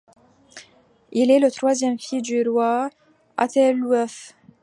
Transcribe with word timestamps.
Il 1.11 1.29
est 1.29 1.37
le 1.37 1.51
troisième 1.51 1.99
fils 1.99 2.23
du 2.23 2.49
roi 2.49 2.89
Æthelwulf. 3.39 4.33